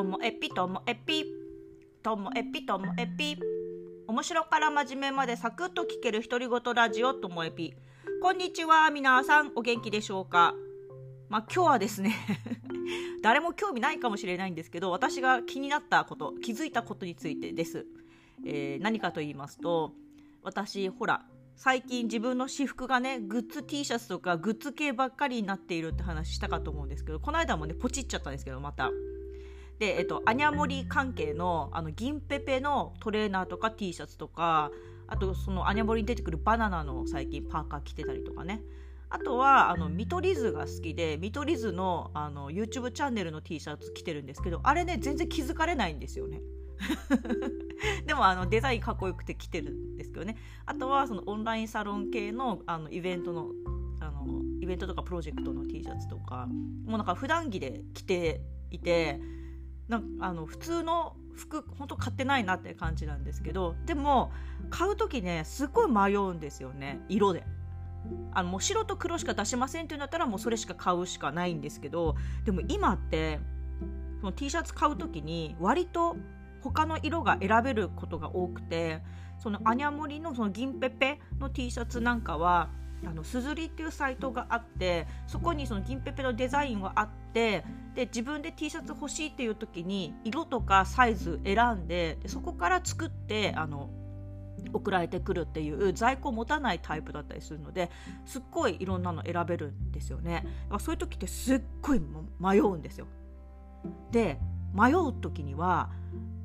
[0.00, 1.26] ともえぴともえぴ
[2.02, 3.36] ともえぴともえぴ
[4.08, 7.74] 面白から真面目までサクッと聞ける独り言ラジオともえぴ
[8.22, 9.52] こんにちは皆さん。
[9.56, 10.54] お元気でしょうか？
[11.28, 12.14] まあ今日はですね
[13.22, 17.84] 誰も興味ないかもしれないんですけど私が気になったこと気づいたことについてです、
[18.46, 19.92] えー、何かと言いますと
[20.42, 21.26] 私ほら
[21.56, 28.90] 最近自分の私服がねグッズ T シャツとかグッズ系ばっかりになっているって話したかと思うんですけどこの間もねポチっちゃったんですけどまた。
[29.80, 34.70] でえっとアニャモリ関係のあの銀ペペのトレーナーとか T シャツとか
[35.08, 38.62] あとそのアニャモリに出てくるバナナの最近パーカー着てたりとかね。
[39.12, 46.40] あとはあの見取り図が好きで見取り図のあの YouTube チャンネルの T シャツ着てるんですけどあれね全然気づかれないんですよね。
[48.06, 50.36] でもあのデザインかっこよくて着てるんですけどね。
[50.64, 53.48] あとはそのオンラインサロン系のあのイベントの
[53.98, 59.20] あのイベントとかプロジェクトの T シャツとかもうなんか普段着で着ていて
[59.90, 64.32] なあの普通の服本当買ってないなって感じなんですけどでも
[64.70, 67.44] 買う時ねすごい迷うんですよね色で。
[68.32, 73.40] あのもう白と黒しか出しませんっていうんだったらもうそれしか買うしかないんですけどでも今って
[74.20, 76.16] その T シャツ買う時に割と
[76.62, 79.02] 他の色が選べることが多くて
[79.38, 82.70] そのアニャモリのその銀ペペの T シャツなんかは
[83.06, 93.90] あのすずりっていうサイトがあってそこにその銀ペペのデザインはあってで自分で T シャツ欲しいっていう時に色とかサイズ選んででそこから作ってあの
[94.72, 97.90] 送られてくるっていう在庫を持たないタイプだったりするので
[98.26, 100.46] すっごいいろんなの選べるんですよね。
[100.78, 102.02] そういう時ってすっごい
[102.38, 103.06] 迷うんですよ。
[104.10, 104.38] で
[104.74, 105.90] 迷う時には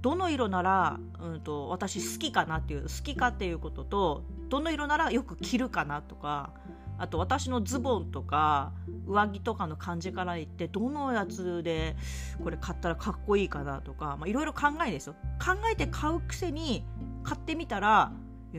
[0.00, 4.22] どの色なら、うんと、私好きかなっていう好きかっていうことと
[4.54, 6.52] どの色ならよく着るかなとか
[6.96, 8.72] あと私のズボンとか
[9.04, 11.96] 上着とかの感じから言ってどのやつで
[12.40, 15.16] これ買ったらかっこいいかなとかいろいろ考えですよ。
[15.44, 16.84] 考えて買うくせに
[17.24, 18.12] 買ってみたら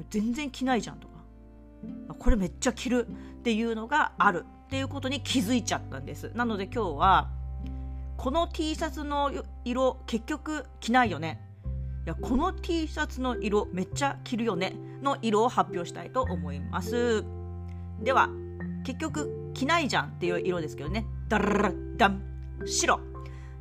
[0.09, 1.13] 全然着ないじゃんとか
[2.19, 6.29] これめっちゃ着るっていうのがあるっていうことに気づいちゃったんです。
[6.35, 7.29] なので今日は
[8.17, 9.31] この T シャツの
[9.63, 11.39] 色結局着ないよね。
[12.05, 17.25] いやこの T シャツの色めっちゃ着るよねの色を発表したいと思います。
[17.99, 18.29] では
[18.83, 21.07] 結局着ないじゃんっていう色ですけどね。
[21.27, 22.21] ダララダン
[22.65, 22.99] 白。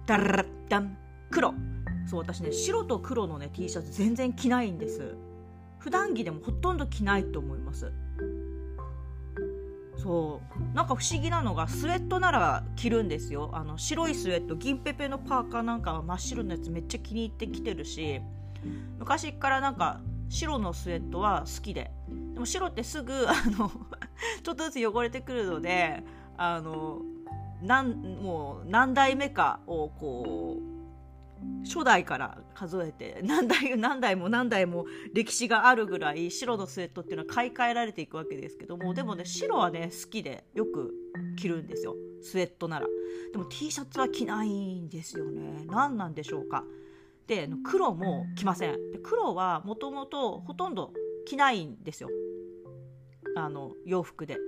[0.05, 0.99] ダララダン
[1.31, 1.55] 黒。
[2.07, 5.17] そう私ね白と黒のね T シャツ全然着ないんです。
[5.79, 7.93] 普段着でもほとんど着ないと思います。
[10.05, 10.77] そう。
[10.77, 13.49] なんか不思議なのがスウェットなら着るんですよ。
[13.55, 18.21] あの白いスウェット銀ペペのパーカーなんかは真っ白のやつめっちゃ気に入ってきてるし
[18.99, 21.91] 昔からなんか白のスウェットは好きで。
[22.35, 23.71] でも白ってすぐ あの
[24.43, 26.05] ちょっとずつ汚れてくるので
[26.37, 27.01] あの
[27.63, 30.74] なんもう何代目かをこう
[31.65, 40.95] 初代から数えて 何代何代も何代も歴史があるぐらい白のスウェットっていうのは買い替えられていくわけですけどもでもね白はね好きでよく
[41.37, 41.97] 着るんですよ。
[42.23, 42.87] スウェットなら。
[43.33, 45.65] でも T シャツは着ないんですよね。
[45.67, 46.65] 何なんでしょうか。
[47.27, 48.91] で黒も着ません。
[48.93, 50.93] で黒はもともとほとんど
[51.27, 52.11] 着ないんですよ。
[53.37, 54.39] あの洋服で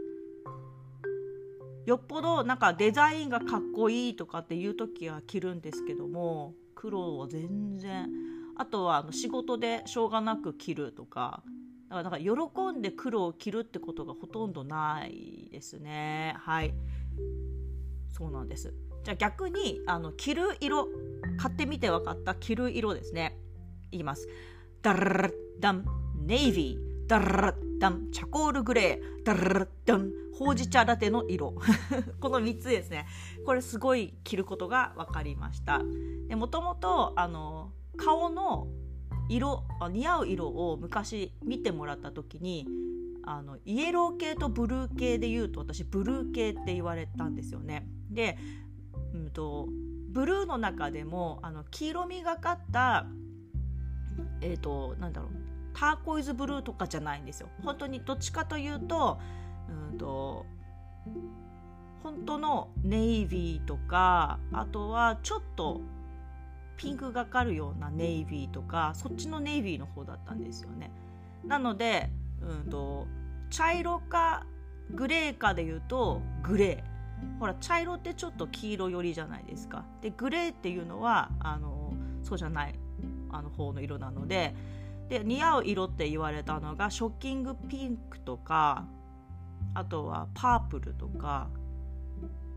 [1.86, 8.08] よっぽどなんかデザインがかっこいいとかっていう時は着るんですけども黒は全然
[8.56, 11.42] あとはあの仕事でしょうがなく着るとか
[11.88, 12.32] だから喜
[12.76, 16.34] んで黒を着るってことがほとんどないですね。
[16.38, 16.74] はい。
[18.08, 18.74] そうなんです。
[19.04, 20.88] じゃあ逆にあの着る色
[21.38, 23.38] 買ってみて分かった着る色ですね。
[23.92, 24.26] 言います。
[24.82, 25.30] ダラ
[25.60, 25.84] ダン
[26.24, 31.54] ネイビダラッダンチャコールグレーダラッダンほうじ茶ラテの色
[32.20, 33.06] この3つですね
[33.44, 35.80] これすごい着ることが分かりました
[36.28, 38.66] でもともとあの顔の
[39.28, 42.66] 色似合う色を昔見てもらった時に
[43.24, 48.38] あのイエロー系とブルー系で言うと私ブルー系って言われたんですよねで、
[49.14, 49.68] うんと、
[50.10, 53.06] ブルーの中でもあの黄色みがかった
[54.40, 55.30] えっ、ー、となんだろう
[55.76, 59.18] ターコイズブルーとかじゃないんですよ本当にどっちかというと
[59.90, 60.46] うんと
[62.02, 65.82] 本当のネイビーとかあとはちょっと
[66.76, 70.90] ピンクがかるようなネイビーとかそっちのネイビーの方だったんですよね。
[71.44, 72.10] なので、
[72.42, 73.06] うんと、
[73.50, 74.44] 茶色か
[74.94, 79.84] グレーかで言うとグレーほら茶色ってちょっと黄色寄りじゃないですか。
[80.00, 81.92] でグレーっていうのはあの
[82.22, 82.74] そうじゃない
[83.30, 84.54] あの方の色なので
[85.08, 88.86] で似合う色って言われたのがショッキングピンクとか
[89.74, 91.48] あとはパープルとか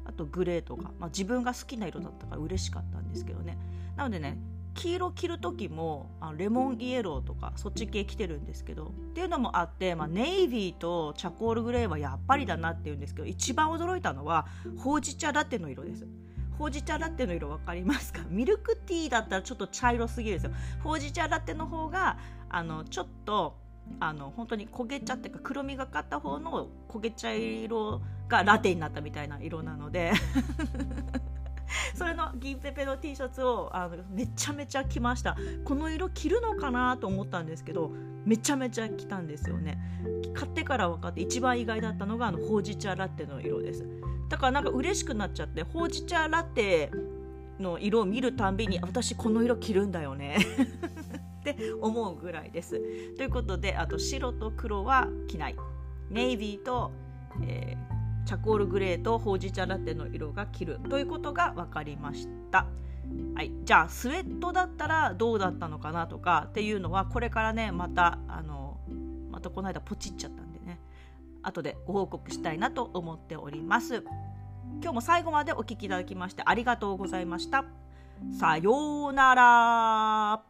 [0.06, 3.57] あとグレーとか、まあ、自分が好きな色だったから嬉しかったんですけどね。
[3.96, 4.38] なのでね
[4.75, 14.48] 黄色着る時もあレモンイエローとかそっち系着てるんですけどっていうのもあって、まあ、ネイビーとチャコールグレーはやっぱりだなっていうんですけど一番驚いたのは
[14.78, 16.07] ほうじ茶ラテの色です。
[16.57, 18.22] ほうじ茶ラテの色分かりますか？
[18.30, 20.52] ミルクティーだったらちょっと茶色すぎるですよ。
[20.84, 22.18] ほうじ茶ラテの方が
[22.50, 23.56] あのちょっと
[24.00, 30.12] あの本当に焦げ茶っていうか黒みがかった方の焦げ茶色がラテになったみたいな色なので。
[31.94, 35.38] それの銀ペペの T シャツをあのめちゃめちゃ着ました。
[35.63, 37.92] この色着るのかなと思ったんですけど
[38.25, 39.78] めちゃめちゃ着たんですよね。
[40.34, 43.86] 買ってから分かって一番意外だったのがあのほうじ茶ラテの色です。
[44.30, 46.92] だからなんか嬉しくなっちゃってほうじ茶ラテ
[47.60, 50.38] の色を見るたんびに私この色着るんだよね。
[51.40, 52.80] って思うぐらいです。
[53.16, 55.56] ということであと白と黒は着ない
[56.10, 56.92] ネイビーと、
[57.44, 62.66] えー、チャコールグレーとほうじ茶ラテの色が着るということが分かりました。
[63.36, 68.78] はい、じゃあスウェットだったらどうだったのかなとかっていうのはこれからねまたあの
[69.32, 70.80] またこの間ポチっちゃったんでね
[71.42, 74.04] 後でご報告したいなと思っております。
[74.82, 77.66] 今日も最後までお聴きいただきましてありがとうございました。
[78.38, 80.49] さようなら。